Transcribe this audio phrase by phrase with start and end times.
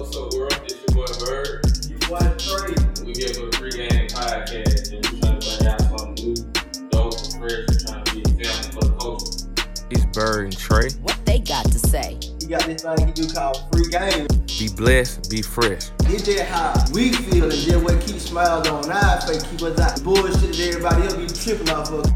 [0.00, 0.60] What's up, world?
[0.64, 1.60] It's your boy Bird.
[1.86, 2.72] You boy Trey.
[3.04, 6.88] We here for the free game podcast, and we trying to bring out something new,
[6.88, 9.84] dope, fresh, trying to be a family for the culture.
[9.90, 10.88] It's Bird and Trey.
[11.02, 12.18] What they got to say?
[12.40, 14.26] You got this thing you do called free game.
[14.58, 15.92] Be blessed, be fresh.
[16.08, 19.78] It's just how we feel and just what keeps smiles on our face, keep us
[19.78, 22.08] out bullshit that everybody else be tripping off of.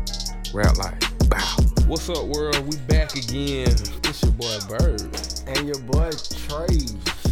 [0.55, 0.98] Rap like,
[1.29, 1.57] bow.
[1.87, 2.57] What's up, world?
[2.64, 3.69] We back again.
[3.69, 5.05] It's your boy Bird.
[5.46, 6.09] And your boy
[6.48, 6.80] Trey.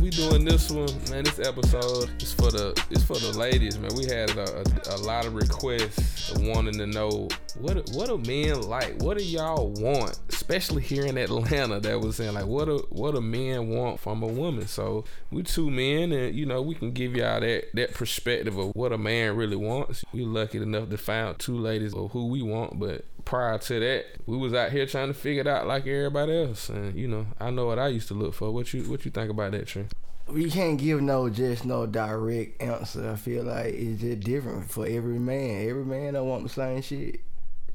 [0.03, 1.23] We doing this one, man.
[1.23, 3.93] This episode is for the it's for the ladies, man.
[3.97, 8.63] We had a, a, a lot of requests wanting to know what what do men
[8.63, 9.01] like?
[9.01, 10.19] What do y'all want?
[10.29, 14.25] Especially here in Atlanta, that was saying like what do what do men want from
[14.25, 14.67] a woman?
[14.67, 18.75] So we two men, and you know we can give y'all that that perspective of
[18.75, 20.05] what a man really wants.
[20.13, 24.07] We lucky enough to find two ladies of who we want, but prior to that,
[24.27, 26.69] we was out here trying to figure it out like everybody else.
[26.69, 28.51] And you know, I know what I used to look for.
[28.51, 29.87] What you what you think about that, Trey?
[30.29, 33.11] We can't give no just no direct answer.
[33.11, 35.69] I feel like it's just different for every man.
[35.69, 37.21] Every man don't want the same shit.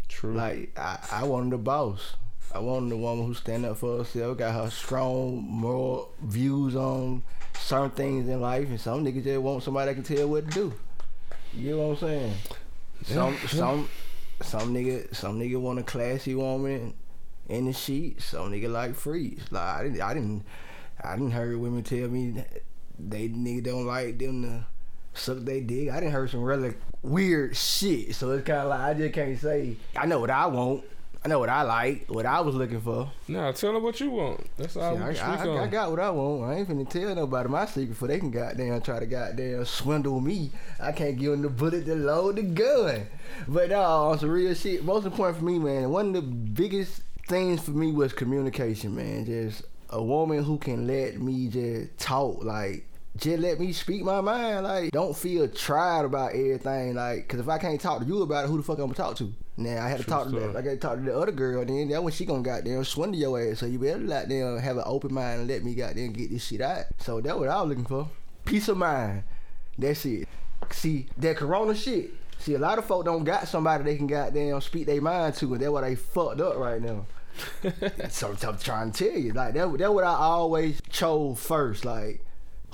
[0.07, 0.33] True.
[0.33, 2.15] Like I, I wanted a boss.
[2.55, 7.21] I wanted a woman who stand up for herself, got her strong moral views on
[7.59, 10.51] certain things in life, and some niggas just want somebody that can tell what to
[10.51, 10.73] do.
[11.53, 12.33] You know what I'm saying?
[13.03, 13.47] Some Yeah.
[13.47, 13.89] some
[14.41, 16.93] some nigga some nigga want a classy woman
[17.49, 18.25] in the sheets.
[18.25, 19.41] Some nigga like freeze.
[19.51, 20.43] Like I didn't I didn't
[21.03, 22.43] I didn't heard women tell me
[22.99, 24.65] they nigga don't like them to
[25.19, 25.89] suck they dick.
[25.89, 28.15] I didn't heard some really weird shit.
[28.15, 29.77] So it's kind of like I just can't say.
[29.95, 30.83] I know what I want.
[31.25, 32.05] I know what I like.
[32.07, 33.11] What I was looking for.
[33.27, 34.45] Nah, tell them what you want.
[34.55, 36.49] That's all See, I, I, I, I got what I want.
[36.49, 40.21] I ain't finna tell nobody my secret for they can goddamn try to goddamn swindle
[40.21, 40.51] me.
[40.79, 43.07] I can't give them the bullet to load the gun.
[43.47, 44.85] But no, on some real shit.
[44.85, 45.89] Most important for me, man.
[45.89, 49.25] One of the biggest things for me was communication, man.
[49.25, 52.85] Just a woman who can let me just talk, like.
[53.15, 54.65] Just let me speak my mind.
[54.65, 56.93] Like, don't feel tried about everything.
[56.93, 58.93] Like, cause if I can't talk to you about it, who the fuck I'm gonna
[58.93, 59.33] talk to?
[59.57, 60.55] Now I had to True talk to that.
[60.55, 61.65] I got to talk to the other girl.
[61.65, 63.59] Then that when she gonna goddamn swindle your ass.
[63.59, 66.45] So you better let them have an open mind and let me goddamn get this
[66.45, 66.85] shit out.
[66.99, 68.07] So that's what I was looking for.
[68.45, 69.23] Peace of mind.
[69.77, 70.27] That's it.
[70.69, 72.11] See that Corona shit.
[72.37, 75.53] See a lot of folk don't got somebody they can goddamn speak their mind to,
[75.53, 77.07] and that's why they fucked up right now.
[78.09, 79.77] so I'm trying to tell you, like that.
[79.77, 81.85] That what I always chose first.
[81.85, 82.23] Like,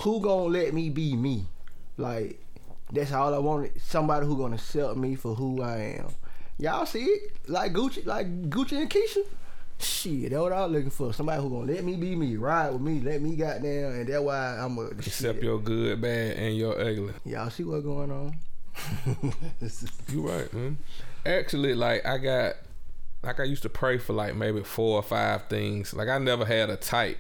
[0.02, 1.46] who gonna let me be me?
[1.98, 2.40] Like,
[2.92, 3.82] that's all I wanted.
[3.82, 6.10] Somebody who gonna accept me for who I am.
[6.58, 7.32] Y'all see it?
[7.48, 9.26] Like Gucci, like Gucci and Keyshia.
[9.80, 11.14] Shit, that's what I was looking for.
[11.14, 14.22] Somebody who gonna let me be me, ride with me, let me goddamn, and that's
[14.22, 14.82] why I'm a.
[14.82, 15.44] Accept shit.
[15.44, 17.14] your good, bad, and your ugly.
[17.26, 18.36] Y'all see what's going on?
[20.12, 20.78] You right, man.
[21.26, 22.56] Actually, like I got,
[23.24, 25.94] like I used to pray for like maybe four or five things.
[25.94, 27.18] Like I never had a type.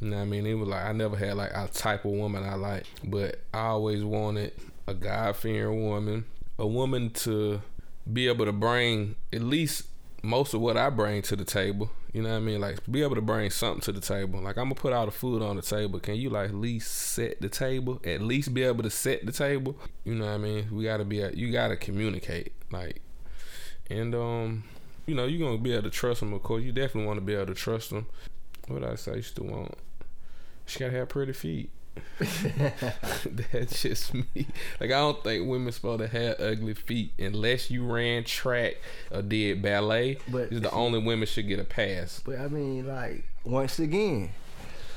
[0.00, 0.46] You know what I mean?
[0.46, 3.66] It was like I never had like a type of woman I like, but I
[3.66, 4.52] always wanted
[4.86, 6.26] a God fearing woman,
[6.58, 7.62] a woman to
[8.12, 9.84] be able to bring at least
[10.22, 11.90] most of what I bring to the table.
[12.12, 12.60] You know what I mean?
[12.60, 14.40] Like be able to bring something to the table.
[14.40, 16.00] Like I'm gonna put all the food on the table.
[16.00, 18.00] Can you like at least set the table?
[18.04, 19.76] At least be able to set the table.
[20.04, 20.68] You know what I mean?
[20.72, 21.16] We gotta be.
[21.34, 22.52] You gotta communicate.
[22.70, 23.00] Like,
[23.90, 24.64] and um,
[25.06, 26.32] you know, you're gonna be able to trust them.
[26.32, 28.06] Of course, you definitely want to be able to trust them.
[28.68, 29.16] What I say?
[29.16, 29.74] You still want?
[30.66, 31.70] She gotta have pretty feet.
[33.52, 34.24] That's just me.
[34.80, 38.76] Like I don't think women supposed to have ugly feet unless you ran track
[39.10, 40.18] or did ballet.
[40.28, 42.20] But- But the only women should get a pass.
[42.24, 44.30] But I mean, like once again,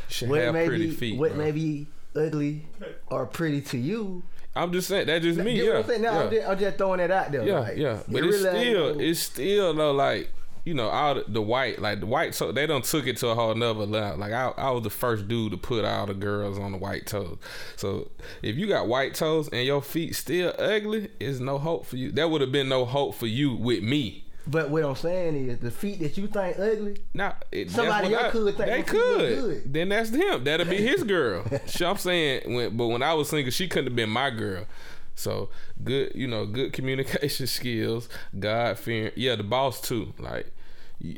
[0.09, 1.19] Should what have may pretty be feet.
[1.19, 1.43] what bro.
[1.45, 2.65] may be ugly
[3.07, 4.23] or pretty to you.
[4.57, 5.57] I'm just saying that's just me.
[5.57, 6.01] Know Yeah, I'm saying?
[6.01, 6.19] Now, yeah.
[6.19, 7.43] I'm, just, I'm just throwing it out there.
[7.43, 10.31] Yeah, like, yeah, but it's really still no- it's still though like
[10.65, 13.29] you know all the, the white like the white so they don't took it to
[13.29, 14.19] a whole nother level.
[14.19, 17.07] Like I, I was the first dude to put all the girls on the white
[17.07, 17.37] toes.
[17.77, 21.95] So if you got white toes and your feet still ugly, it's no hope for
[21.95, 22.11] you.
[22.11, 24.25] There would have been no hope for you with me.
[24.49, 26.97] But what I'm saying is the feet that you think ugly.
[27.13, 27.35] Now,
[27.67, 29.35] Somebody else could think they your feet look could.
[29.63, 29.73] good.
[29.73, 30.43] Then that's him.
[30.43, 31.43] That'll be his girl.
[31.65, 34.65] so I'm saying, when, but when I was single, she couldn't have been my girl.
[35.15, 35.49] So
[35.83, 38.07] good, you know, good communication skills,
[38.39, 39.11] God fearing.
[39.15, 40.13] Yeah, the boss too.
[40.17, 40.51] Like,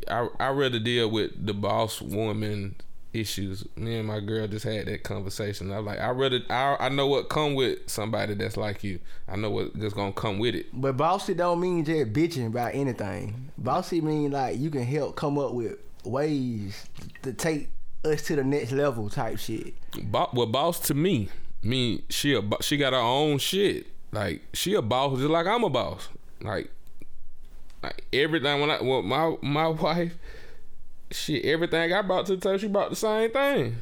[0.10, 2.76] I I rather deal with the boss woman
[3.14, 3.66] issues.
[3.76, 5.72] Me and my girl just had that conversation.
[5.72, 9.00] I was like, I rather I I know what come with somebody that's like you.
[9.28, 10.68] I know what that's gonna come with it.
[10.74, 13.52] But bossy don't mean just bitching about anything.
[13.58, 16.86] Bossy mean like you can help come up with ways
[17.24, 17.70] to take
[18.06, 19.74] us to the next level type shit.
[20.12, 21.30] Bo- well, boss to me,
[21.62, 23.88] mean she a bo- she got her own shit.
[24.12, 26.10] Like she a boss, just like I'm a boss.
[26.42, 26.72] Like,
[27.84, 30.18] like everything when I well, my my wife,
[31.12, 33.78] shit, everything I brought to the table, she brought the same thing.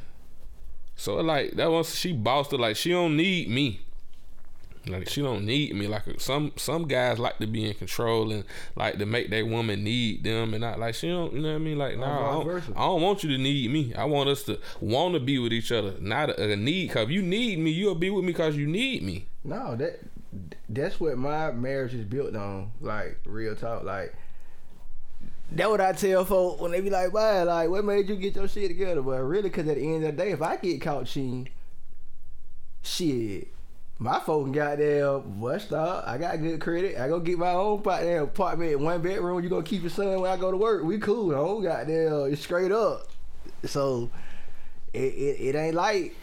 [0.95, 3.81] So like that was she bossed it like she don't need me.
[4.87, 5.87] Like she don't need me.
[5.87, 8.43] Like some some guys like to be in control and
[8.75, 11.33] like to make that woman need them and not like she don't.
[11.33, 11.77] You know what I mean?
[11.77, 12.77] Like oh, nah, I don't.
[12.77, 13.93] I don't want you to need me.
[13.93, 16.89] I want us to want to be with each other, not a, a need.
[16.89, 19.27] Cause if you need me, you'll be with me cause you need me.
[19.43, 19.99] No, that
[20.69, 22.71] that's what my marriage is built on.
[22.81, 23.83] Like real talk.
[23.83, 24.15] Like
[25.51, 27.43] that what I tell folk when they be like, "Why?
[27.43, 30.15] Like, what made you get your shit together?" But really, cause at the end of
[30.15, 31.49] the day, if I get caught cheating,
[32.81, 33.47] shit,
[33.99, 36.03] my phone got there bust up.
[36.07, 36.99] I got good credit.
[36.99, 39.41] I go get my own goddamn apartment, one bedroom.
[39.43, 40.83] You gonna keep your son when I go to work?
[40.83, 41.31] We cool.
[41.31, 43.07] I don't goddamn it's straight up.
[43.65, 44.09] So
[44.93, 46.15] it, it, it ain't like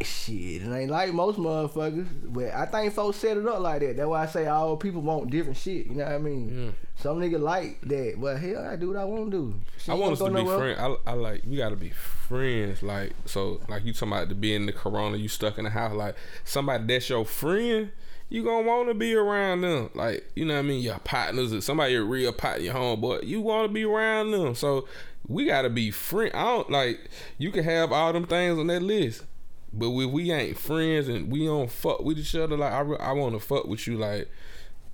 [0.00, 0.62] shit.
[0.62, 2.06] It ain't like most motherfuckers.
[2.24, 3.96] But I think folks set it up like that.
[3.96, 5.86] That's why I say all people want different shit.
[5.86, 6.74] You know what I mean?
[6.96, 8.14] Some nigga like that.
[8.18, 9.60] But hell, I do what I want to do.
[9.88, 10.78] I want us to be friends.
[10.78, 12.82] I, I like we gotta be friends.
[12.82, 15.70] Like so, like you talking about to be in the corona, you stuck in the
[15.70, 15.94] house.
[15.94, 17.90] Like somebody that's your friend,
[18.28, 19.90] you gonna want to be around them.
[19.94, 20.82] Like you know what I mean.
[20.82, 24.54] Your partners, if somebody your real partner, your homeboy, you want to be around them.
[24.54, 24.86] So
[25.26, 26.32] we gotta be friend.
[26.34, 27.00] I don't like
[27.38, 29.24] you can have all them things on that list.
[29.72, 32.98] But if we ain't friends and we don't fuck with each other, like I, re-
[33.00, 34.30] I want to fuck with you, like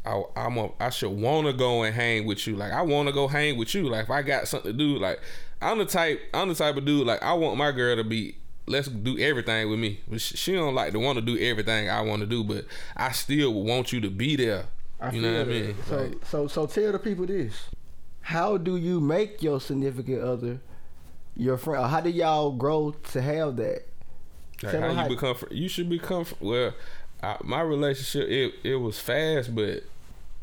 [0.05, 2.57] I I'm a, I should want to go and hang with you.
[2.57, 3.89] Like I want to go hang with you.
[3.89, 5.21] Like if I got something to do, like
[5.61, 7.07] I'm the type I'm the type of dude.
[7.07, 8.37] Like I want my girl to be
[8.67, 10.01] let's do everything with me.
[10.09, 12.65] But she, she don't like to want to do everything I want to do, but
[12.97, 14.67] I still want you to be there.
[15.01, 15.77] I you know what I mean?
[15.87, 17.55] So, Like, so, so tell the people this:
[18.21, 20.61] How do you make your significant other
[21.37, 21.87] your friend?
[21.87, 23.83] How do y'all grow to have that?
[24.63, 25.37] Like how you become?
[25.51, 26.27] You should become.
[26.41, 26.75] Well,
[27.23, 29.85] I, my relationship it it was fast, but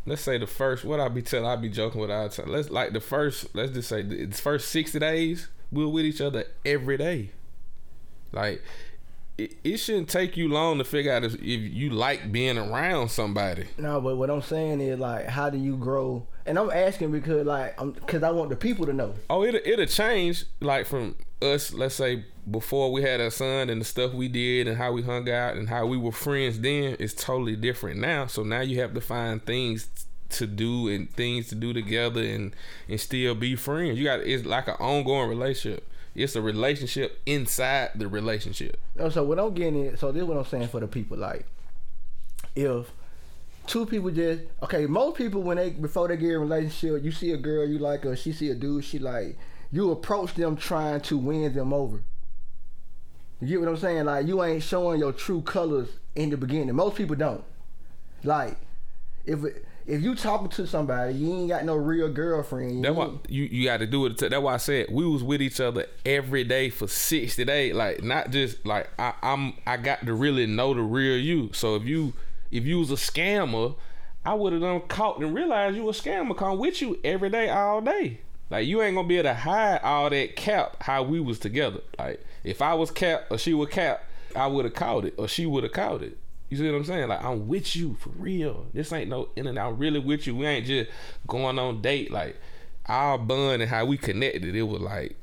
[0.05, 0.83] let's say the first.
[0.85, 2.49] What I be telling, I be joking with all time.
[2.49, 3.53] Let's like the first.
[3.53, 7.31] Let's just say the the first sixty days we were with each other every day.
[8.31, 8.61] Like
[9.37, 13.09] it, it shouldn't take you long to figure out if, if you like being around
[13.09, 13.65] somebody.
[13.77, 16.25] No, but what I'm saying is like, how do you grow?
[16.45, 19.15] And I'm asking because like, I'm because I want the people to know.
[19.29, 21.73] Oh, it it'll change like from us.
[21.73, 25.01] Let's say before we had a son and the stuff we did and how we
[25.01, 28.27] hung out and how we were friends then is totally different now.
[28.27, 29.89] So now you have to find things
[30.29, 32.55] to do and things to do together and
[32.87, 33.97] and still be friends.
[33.97, 35.87] You got it's like an ongoing relationship.
[36.15, 38.79] It's a relationship inside the relationship.
[39.09, 41.17] So what I'm getting is, so this is what I'm saying for the people.
[41.17, 41.45] Like,
[42.55, 42.91] if
[43.67, 47.11] two people just okay, most people when they before they get in a relationship, you
[47.11, 49.37] see a girl you like her, she see a dude she like,
[49.71, 52.01] you approach them trying to win them over.
[53.41, 54.05] You get what I'm saying?
[54.05, 56.73] Like you ain't showing your true colors in the beginning.
[56.75, 57.43] Most people don't.
[58.23, 58.57] Like,
[59.25, 59.39] if
[59.87, 62.83] if you talking to somebody, you ain't got no real girlfriend.
[62.83, 64.17] That's you why you, you got to do it.
[64.17, 67.75] That's why I said we was with each other every day for sixty days.
[67.75, 69.53] Like not just like I, I'm.
[69.67, 71.51] I got to really know the real you.
[71.53, 72.13] So if you
[72.51, 73.75] if you was a scammer,
[74.25, 76.35] I would have done caught and realized you a scammer.
[76.35, 78.21] Come with you every day, all day.
[78.49, 81.81] Like you ain't gonna be able to hide all that cap how we was together.
[81.99, 84.03] Like if I was cap or she was cap,
[84.35, 86.17] I would have caught it or she would have caught it.
[86.49, 87.07] You see what I'm saying?
[87.07, 88.67] Like I'm with you for real.
[88.73, 89.79] This ain't no in and out.
[89.79, 90.35] Really with you.
[90.35, 90.89] We ain't just
[91.27, 92.11] going on date.
[92.11, 92.39] Like
[92.85, 94.55] our bond and how we connected.
[94.55, 95.15] It was like,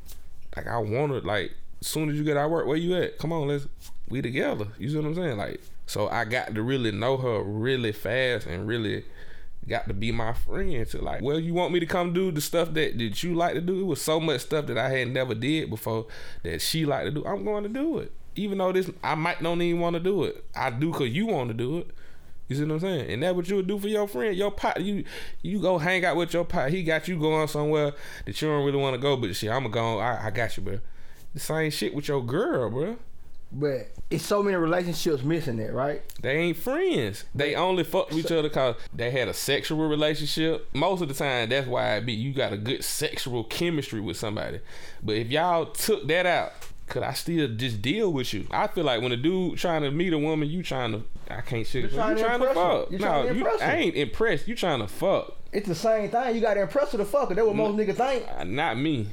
[0.56, 3.19] like I wanted like as soon as you get out of work, where you at?
[3.19, 3.66] Come on, let's
[4.08, 4.66] we together.
[4.78, 5.38] You see what I'm saying?
[5.38, 9.05] Like so I got to really know her really fast and really
[9.69, 12.41] got to be my friend to like well you want me to come do the
[12.41, 15.08] stuff that that you like to do it was so much stuff that i had
[15.08, 16.06] never did before
[16.43, 19.43] that she like to do i'm going to do it even though this i might
[19.43, 21.89] don't even want to do it i do because you want to do it
[22.48, 24.51] you see what i'm saying and that what you would do for your friend your
[24.51, 25.05] pot you
[25.43, 27.93] you go hang out with your pot he got you going somewhere
[28.27, 30.56] that you don't really want to go but shit i'm gonna go I, I got
[30.56, 30.81] you bro
[31.34, 32.96] the same shit with your girl bro
[33.55, 36.03] but it's so many relationships missing that, right?
[36.22, 37.24] They ain't friends.
[37.34, 40.69] They only fuck with each other because they had a sexual relationship.
[40.74, 44.17] Most of the time, that's why it be you got a good sexual chemistry with
[44.17, 44.60] somebody.
[45.03, 46.53] But if y'all took that out,
[46.93, 48.46] could I still just deal with you?
[48.51, 51.41] I feel like when a dude trying to meet a woman, you trying to I
[51.41, 51.84] can't shit.
[51.84, 52.81] You trying trying, to to, impress her.
[52.81, 52.91] fuck.
[52.91, 53.58] You no, trying to you.
[53.63, 54.46] I ain't impressed.
[54.46, 55.39] You trying to fuck.
[55.53, 56.34] It's the same thing.
[56.34, 57.34] You got to impress her to fuck her.
[57.34, 58.27] That's what most niggas think.
[58.39, 59.08] Uh, Not me.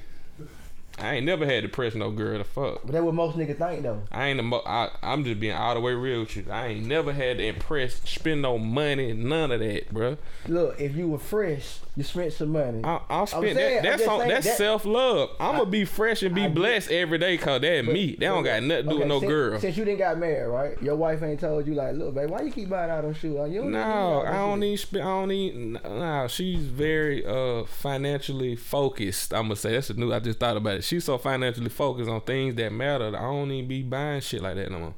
[0.98, 2.82] I ain't never had to press no girl to fuck.
[2.84, 4.02] But that's what most niggas think though.
[4.12, 6.46] I ain't a mo- I, I'm just being all the way real with you.
[6.52, 10.18] I ain't never had to impress, spend no money, none of that, bruh.
[10.50, 12.82] Look, if you were fresh, you spent some money.
[12.84, 13.98] I, I'll spend saying- that.
[13.98, 15.30] That's on, that's that- self love.
[15.40, 18.12] I'm gonna be fresh and be I blessed every day cause that me.
[18.14, 19.60] That don't got nothing to do with no since, girl.
[19.60, 20.82] Since you didn't got married, right?
[20.82, 23.34] Your wife ain't told you like, look, babe, why you keep buying all them shoes?
[23.52, 24.78] You don't No, that I don't need.
[24.80, 25.56] Sp- I don't need.
[25.84, 29.34] Nah, she's very uh financially focused.
[29.34, 30.14] I'm gonna say that's the new.
[30.14, 30.84] I just thought about it.
[30.84, 33.08] she's so financially focused on things that matter.
[33.08, 34.94] I don't even be buying shit like that no more.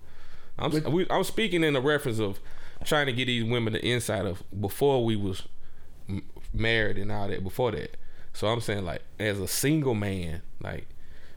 [0.60, 2.40] I'm With- we, I'm speaking in the reference of
[2.84, 5.44] trying to get these women the insight of before we was
[6.54, 7.44] married and all that.
[7.44, 7.98] Before that,
[8.34, 10.88] so I'm saying like as a single man, like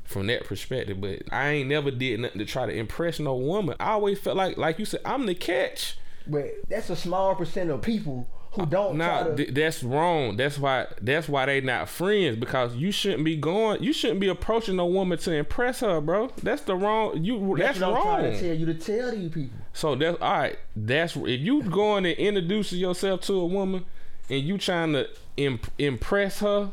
[0.04, 1.00] from that perspective.
[1.00, 3.76] But I ain't never did nothing to try to impress no woman.
[3.80, 5.96] I always felt like like you said, I'm the catch.
[6.26, 9.36] But that's a small percent of people who uh, don't Nah, try to.
[9.36, 10.36] th- that's wrong.
[10.36, 10.86] That's why.
[11.02, 13.82] That's why they not friends because you shouldn't be going.
[13.82, 16.30] You shouldn't be approaching a woman to impress her, bro.
[16.42, 17.22] That's the wrong.
[17.22, 17.56] You.
[17.58, 18.04] That's, what I'm wrong.
[18.20, 19.58] trying to tell you to tell these people.
[19.74, 20.58] So that's all right.
[20.76, 23.84] That's if you going and introducing yourself to a woman
[24.28, 26.70] and you trying to imp- impress her,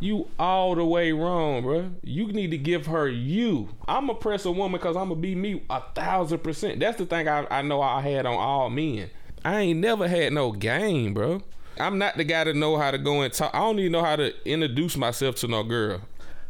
[0.00, 1.90] you all the way wrong, bro.
[2.02, 3.70] You need to give her you.
[3.86, 6.80] I'm a press a woman because I'm gonna be me a thousand percent.
[6.80, 9.10] That's the thing I, I know I had on all men.
[9.44, 11.42] I ain't never had no game, bro.
[11.78, 13.54] I'm not the guy to know how to go and talk.
[13.54, 16.00] I don't even know how to introduce myself to no girl.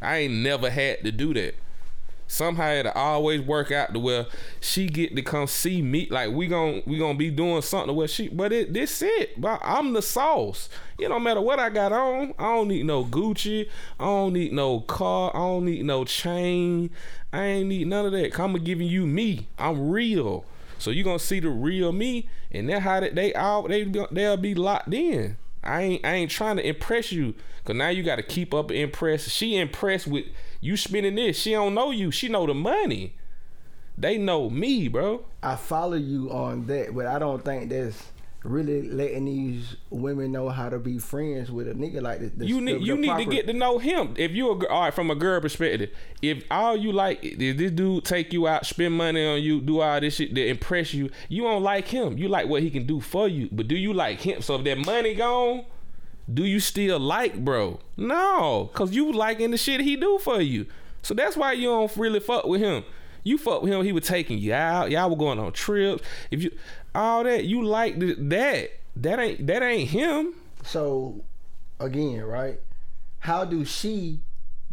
[0.00, 1.54] I ain't never had to do that
[2.28, 4.26] somehow it always work out to where
[4.61, 6.06] she get to come see me.
[6.11, 9.40] Like we gon' we gonna be doing something where she but it this it.
[9.40, 10.68] But i'm the sauce.
[10.99, 13.68] It don't matter what i got on i don't need no gucci.
[13.99, 15.32] I don't need no car.
[15.35, 16.90] I don't need no chain.
[17.32, 18.38] I ain't need none of that.
[18.38, 19.49] i'm giving you me.
[19.58, 20.44] I'm real.
[20.78, 24.37] So you gonna see the real me and that how that they all they they'll
[24.37, 25.37] be locked in.
[25.64, 28.70] I ain't I ain't trying to impress you, cause now you got to keep up
[28.70, 29.28] and impress.
[29.28, 30.26] She impressed with
[30.61, 31.38] you spending this.
[31.38, 32.11] She don't know you.
[32.11, 33.15] She know the money.
[33.97, 35.25] They know me, bro.
[35.43, 38.12] I follow you on that, but I don't think that's
[38.45, 42.49] really letting these women know how to be friends with a nigga like this.
[42.49, 44.15] You need you need to get to know him.
[44.17, 45.91] If you are all right from a girl perspective,
[46.23, 49.81] if all you like is this dude take you out, spend money on you, do
[49.81, 52.17] all this shit to impress you, you don't like him.
[52.17, 54.43] You like what he can do for you, but do you like him?
[54.43, 55.65] So if that money gone,
[56.32, 57.80] do you still like bro?
[57.97, 60.66] No, cause you liking the shit he do for you.
[61.02, 62.85] So that's why you don't really fuck with him.
[63.25, 64.90] You fuck with him, he was taking you out.
[64.90, 66.02] Y'all were going on trips.
[66.30, 66.50] If you
[66.94, 68.70] all that, you like that.
[68.97, 70.35] That ain't that ain't him.
[70.64, 71.25] So,
[71.78, 72.61] again, right?
[73.20, 74.20] How do she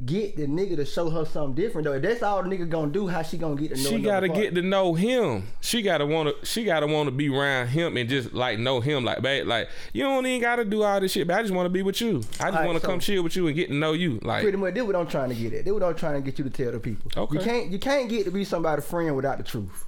[0.03, 1.93] get the nigga to show her something different though?
[1.93, 3.89] If that's all the nigga gonna do, how she gonna get to know?
[3.89, 4.39] She gotta part?
[4.39, 5.43] get to know him.
[5.61, 6.33] She gotta wanna.
[6.43, 9.05] She gotta wanna be around him and just like know him.
[9.05, 11.27] Like, babe, like you don't even gotta do all this shit.
[11.27, 12.17] But I just wanna be with you.
[12.17, 14.19] I just Alright, wanna so- come chill with you and get to know you.
[14.21, 15.65] Like, Pretty much, this what I'm trying to get at.
[15.65, 17.11] This what I'm trying to get you to tell the people.
[17.15, 17.37] Okay.
[17.37, 19.84] You can't you can't get to be somebody's friend without the truth.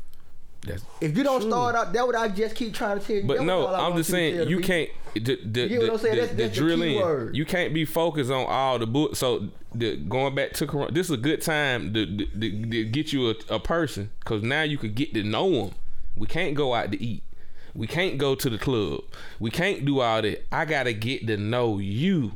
[0.67, 1.49] That's, If you don't True.
[1.49, 3.23] start out, that what I just keep trying to tell you.
[3.23, 4.89] but no, I'm just saying you can't.
[5.15, 6.15] The, the, You get what I'm saying?
[6.15, 7.35] the- That's- that's the drill key word.
[7.35, 9.15] You can't be focused on all the book.
[9.15, 13.11] So the, going back to Corona, this is a good time to, to, to, get
[13.13, 15.75] you a, a person because now you could get to know them.
[16.15, 17.23] We can't go out to eat.
[17.73, 19.01] We can't go to the club.
[19.39, 20.45] We can't do all that.
[20.51, 22.33] I gotta get to know you.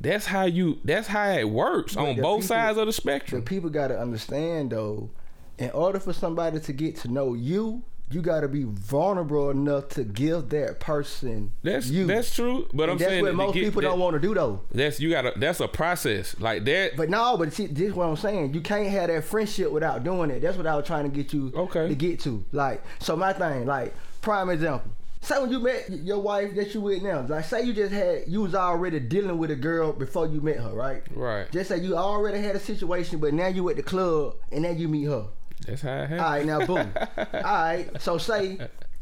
[0.00, 0.78] That's how you.
[0.84, 3.42] That's how it works But on both people- sides of the The spectrum.
[3.42, 5.10] people gotta understand though,
[5.58, 10.04] in order for somebody to get to know you, you gotta be vulnerable enough to
[10.04, 12.06] give that person That's you.
[12.06, 12.68] that's true.
[12.72, 14.60] But I'm And that's saying what most people that- don't want to do though.
[14.72, 15.32] That's you gotta.
[15.36, 16.96] That's a process like that.
[16.96, 18.52] But no, but see, this is what I'm saying.
[18.54, 20.40] You can't have that friendship without doing it.
[20.40, 21.88] That's what I was trying to get you Okay.
[21.88, 22.44] to get to.
[22.52, 24.90] Like, so my thing, like, prime example.
[25.22, 28.24] Say when you met your wife that you with now, like say you just had
[28.28, 31.02] you was already dealing with a girl before you met her, right?
[31.16, 31.50] Right.
[31.50, 34.70] Just say you already had a situation, but now you at the club and now
[34.70, 35.24] you meet her.
[35.66, 36.20] That's how it happens.
[36.20, 36.92] All right, now boom.
[37.34, 38.58] All right, so say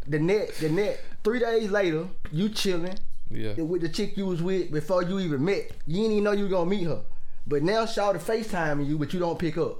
[0.06, 1.00] the net, the net.
[1.24, 2.96] Three days later, you chilling
[3.30, 3.54] Yeah.
[3.54, 5.70] with the chick you was with before you even met.
[5.86, 7.00] You didn't even know you were gonna meet her.
[7.46, 9.78] But now Shawty FaceTiming you, but you don't pick up.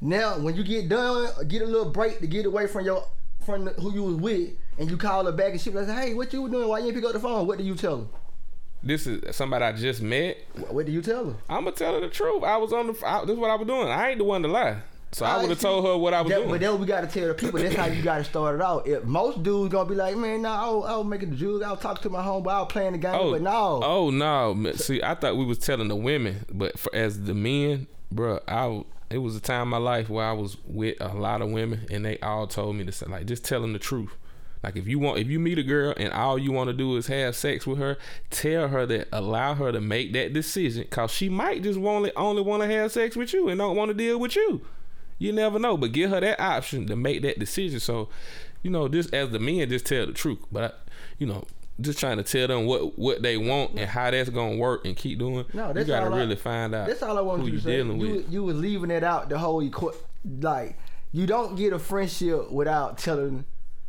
[0.00, 3.06] Now when you get done, get a little break to get away from your
[3.44, 5.98] from the, who you was with, and you call her back and she was like,
[5.98, 6.68] "Hey, what you doing?
[6.68, 7.46] Why you didn't pick up the phone?
[7.46, 8.04] What do you tell her?
[8.82, 10.38] This is somebody I just met.
[10.54, 12.42] What, what do you tell her?" I'm gonna tell her the truth.
[12.42, 13.06] I was on the.
[13.06, 13.88] I, this is what I was doing.
[13.88, 14.78] I ain't the one to lie.
[15.14, 16.50] So I would have told her what I was that, doing.
[16.50, 18.86] But then we gotta tell the people that's how you gotta start it out.
[18.86, 21.62] If most dudes gonna be like, man, no, I was, I was making the jewels,
[21.62, 23.80] I was talking to my homeboy, I was playing the game, oh, but no.
[23.84, 24.72] Oh no.
[24.74, 28.84] See, I thought we was telling the women, but for, as the men, bruh, I.
[29.10, 31.86] It was a time in my life where I was with a lot of women,
[31.88, 34.10] and they all told me to say, like, just tell them the truth.
[34.64, 36.96] Like, if you want, if you meet a girl and all you want to do
[36.96, 37.96] is have sex with her,
[38.30, 42.42] tell her that, allow her to make that decision, cause she might just only only
[42.42, 44.62] want to have sex with you and don't want to deal with you.
[45.18, 47.80] You never know, but give her that option to make that decision.
[47.80, 48.08] So,
[48.62, 50.38] you know, just as the men, just tell the truth.
[50.50, 51.44] But I, you know,
[51.80, 54.96] just trying to tell them what what they want and how that's gonna work and
[54.96, 55.44] keep doing.
[55.54, 57.62] No, you gotta all I- really find out That's all I wanted who you to
[57.64, 57.76] say.
[57.76, 58.32] dealing You, with.
[58.32, 59.94] you was leaving it out the whole equi-
[60.40, 60.78] like
[61.12, 63.44] you don't get a friendship without telling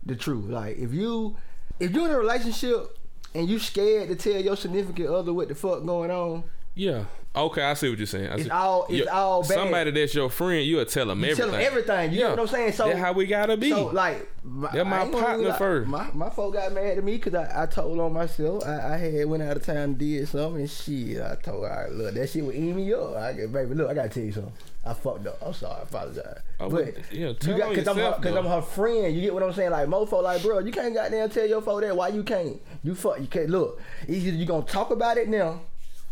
[0.06, 0.46] the truth.
[0.50, 1.36] Like if you
[1.80, 2.98] if you're in a relationship
[3.34, 6.44] and you scared to tell your significant other what the fuck going on,
[6.76, 7.06] Yeah,
[7.36, 8.30] Okay, I see what you're saying.
[8.30, 9.50] I It's all- it's all bad.
[9.52, 11.52] Somebody that's your friend, you'll tell them You everything.
[11.52, 12.12] tell them everything.
[12.14, 12.24] You Yeah.
[12.28, 12.72] know what I'm saying?
[12.74, 13.70] So that's how we gotta be.
[13.72, 15.58] So like, my, They're my partner lie.
[15.58, 15.90] first.
[15.90, 18.64] My my folk got mad at me because I, I told on myself.
[18.66, 21.22] I, I had went out of town did something and shit.
[21.22, 23.16] I told her, all right, look, that shit would eat me up.
[23.18, 24.54] I get, baby, look, I gotta tell you something.
[24.88, 25.40] I fucked up.
[25.44, 25.80] I'm sorry.
[25.80, 26.38] I apologize.
[26.60, 28.36] Oh, but yeah, you got on because I'm her, yourself, cause.
[28.36, 29.16] I'm her friend.
[29.16, 29.72] You get what I'm saying?
[29.72, 31.98] Like mofo, like bro, you can't goddamn tell your folk that.
[31.98, 32.62] Why you can't?
[32.84, 33.20] You fuck.
[33.20, 33.82] You can't look.
[34.08, 35.60] Either you gonna talk about it now,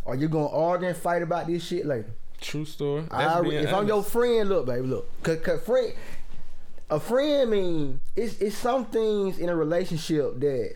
[0.06, 2.12] or you gonna argue and fight about this shit later.
[2.42, 3.06] True story.
[3.10, 5.94] I, if I'm your friend, look, baby, look, cause, 'cause friend,
[6.90, 10.76] a friend mean it's it's some things in a relationship that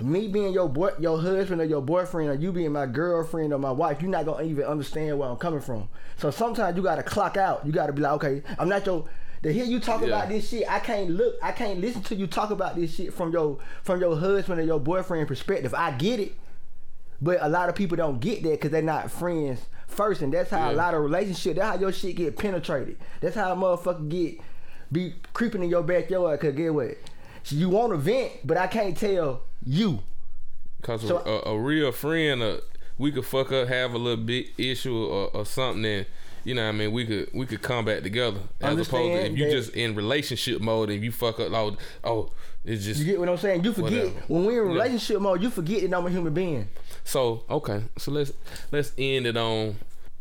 [0.00, 3.58] me being your boy, your husband or your boyfriend, or you being my girlfriend or
[3.58, 5.88] my wife, you're not gonna even understand where I'm coming from.
[6.18, 7.66] So sometimes you gotta clock out.
[7.66, 9.06] You gotta be like, okay, I'm not your.
[9.44, 10.08] To hear you talk Yeah.
[10.08, 13.12] about this shit, I can't look, I can't listen to you talk about this shit
[13.14, 15.74] from your from your husband or your boyfriend perspective.
[15.74, 16.32] I get it,
[17.20, 20.50] but a lot of people don't get that because they're not friends first, and that's
[20.50, 21.56] how a lot of relationships.
[21.58, 22.98] That's how your shit get penetrated.
[23.20, 24.40] That's how a motherfucker get
[24.90, 26.40] be creeping in your backyard.
[26.40, 26.96] Cause get what?
[27.46, 30.00] You want to vent, but I can't tell you.
[30.82, 32.56] Cause So- a, a, real friend, uh,
[32.98, 36.06] we could fuck up, have a little big issue or, or something, and
[36.48, 38.40] you know, what I mean, we could we could come back together.
[38.60, 41.74] As opposed to if you just in relationship mode and you fuck up, like,
[42.04, 42.30] oh,
[42.64, 43.64] it's just You get what I'm saying?
[43.64, 44.24] You forget Whatever.
[44.28, 44.74] when we're in Yeah.
[44.82, 45.42] relationship mode.
[45.42, 46.68] You forget that I'm a human being.
[47.04, 48.32] So okay, so let's
[48.72, 49.76] let's end it on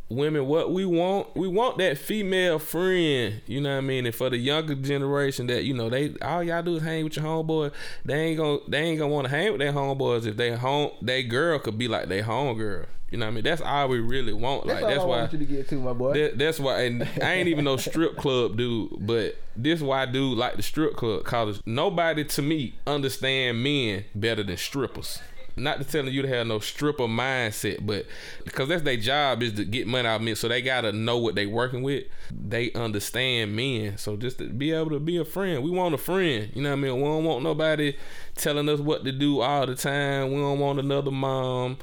[0.10, 0.48] women.
[0.48, 3.42] What we want, we want that female friend.
[3.46, 4.06] You know what I mean?
[4.06, 7.16] And for the younger generation, that you know they all y'all do is hang with
[7.16, 7.72] your homeboy.
[8.06, 10.92] They ain't gonna they ain't gonna want to hang with their homeboys if they home
[11.02, 12.86] they girl could be like their home girl.
[13.12, 13.44] You know what I mean?
[13.46, 14.68] That's all we really want.
[14.68, 15.18] That's like that's I why.
[15.20, 16.14] want you to get to, my boy.
[16.14, 20.06] That, that's why, and I ain't even no strip club dude, but this why I
[20.08, 25.22] do like the strip club cause nobody to me understand men better than strippers.
[25.58, 28.06] Not to telling you to have no stripper mindset, but
[28.46, 31.18] because that's their job is to get money out of men, so they gotta know
[31.18, 32.06] what they working with.
[32.32, 35.98] They understand men, so just to be able to be a friend, we want a
[35.98, 36.52] friend.
[36.54, 36.96] You know what I mean?
[36.98, 37.96] We don't want nobody
[38.36, 40.32] telling us what to do all the time.
[40.32, 41.78] We don't want another mom.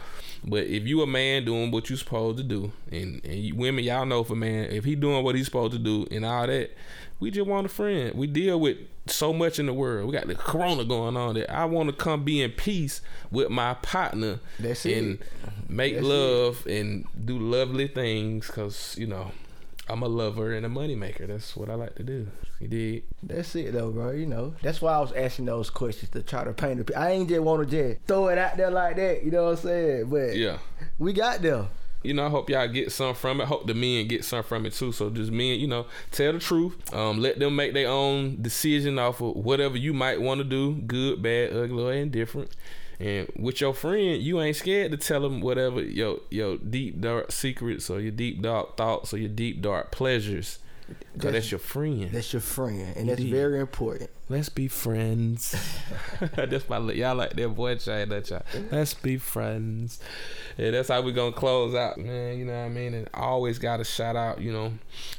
[0.46, 3.82] But if you a man doing what you supposed to do, and, and you, women,
[3.82, 6.46] y'all know if a man, if he doing what he's supposed to do and all
[6.46, 6.70] that,
[7.18, 8.14] we just want a friend.
[8.14, 8.76] We deal with
[9.06, 10.06] so much in the world.
[10.06, 13.48] We got the corona going on that I want to come be in peace with
[13.48, 15.22] my partner That's and it.
[15.70, 19.32] make That's love and do lovely things because, you know,
[19.88, 21.26] I'm a lover and a moneymaker.
[21.26, 22.26] That's what I like to do.
[22.58, 23.02] You did.
[23.22, 24.12] That's it though, bro.
[24.12, 26.98] You know, that's why I was asking those questions to try to paint a.
[26.98, 29.22] I ain't just want to just throw it out there like that.
[29.24, 30.06] You know what I'm saying?
[30.08, 30.58] But Yeah.
[30.98, 31.66] we got there.
[32.02, 33.46] you know, I hope y'all get some from it.
[33.46, 34.92] Hope the men get some from it too.
[34.92, 36.92] So just men, you know, tell the truth.
[36.94, 40.74] Um, let them make their own decision off of whatever you might want to do,
[40.74, 42.50] good, bad, ugly, or indifferent.
[43.00, 47.32] And with your friend, you ain't scared to tell them whatever your your deep dark
[47.32, 50.58] secrets or your deep dark thoughts or your deep dark pleasures.
[51.14, 52.10] That's- that's your friend.
[52.12, 53.32] That's your friend, and that's Indeed.
[53.32, 54.10] very important.
[54.28, 55.54] Let's be friends.
[56.36, 58.42] that's my y'all like that boy chat that y'all.
[58.70, 59.98] Let's be friends.
[60.58, 62.38] Yeah, that's how we gonna close out, man.
[62.38, 62.92] You know what I mean?
[62.94, 64.72] And I always gotta shout out, you know,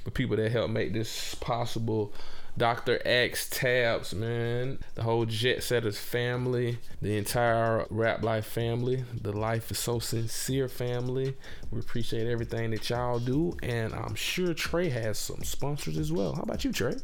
[0.03, 2.13] the people that help make this possible.
[2.57, 3.01] Dr.
[3.05, 4.79] X Tabs, man.
[4.95, 10.69] The whole Jet Setters family, the entire Rap Life family, the Life is So Sincere
[10.69, 11.35] family.
[11.71, 13.57] We appreciate everything that y'all do.
[13.61, 16.33] And I'm sure Trey has some sponsors as well.
[16.35, 16.95] How about you, Trey?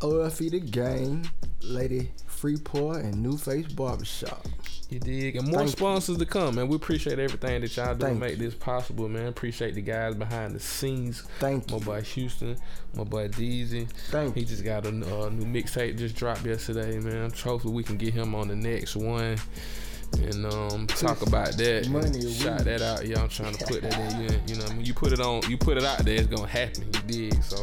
[0.00, 1.28] OFE the gang,
[1.62, 4.46] Lady Freeport, and New Face Barbershop.
[4.90, 5.36] You dig?
[5.36, 5.76] And more Thank you.
[5.76, 6.68] sponsors to come, man.
[6.68, 9.26] We appreciate everything that y'all do to Thank make this possible, man.
[9.26, 11.22] Appreciate the guys behind the scenes.
[11.40, 11.80] Thank My you.
[11.80, 12.56] My boy Houston,
[12.94, 13.88] my boy Deezy.
[14.10, 14.46] Thank He you.
[14.46, 17.30] just got a uh, new mixtape just dropped yesterday, man.
[17.32, 19.36] Hopefully we can get him on the next one
[20.14, 21.88] and um talk about that.
[21.88, 23.06] Money Shout that out.
[23.06, 24.22] Yeah, I'm trying to put that in.
[24.22, 26.46] You, you know, when you put it on, you put it out there, it's gonna
[26.46, 26.84] happen.
[26.84, 27.42] You dig?
[27.42, 27.56] So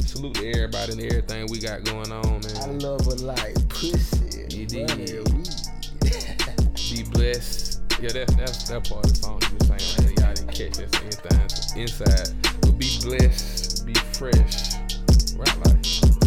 [0.00, 2.56] salute to everybody and everything we got going on, man.
[2.56, 4.46] I love her like pussy.
[4.50, 5.24] You did.
[6.90, 7.80] Be blessed.
[8.00, 10.08] Yeah, that's that's that part of the song you were saying.
[10.08, 10.18] Right?
[10.20, 12.60] Y'all didn't catch that anything inside.
[12.62, 14.74] But be blessed, be fresh.
[15.36, 16.17] Right like.